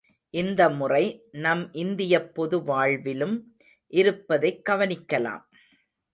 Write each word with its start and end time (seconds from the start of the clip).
இந்த 0.33 0.69
முறை 0.69 1.03
நம் 1.31 1.69
இந்தியப் 1.73 2.31
பொதுவாழ்விலும் 2.35 3.37
இருப்பதைக் 3.93 4.61
கவனிக்கலாம். 4.69 5.43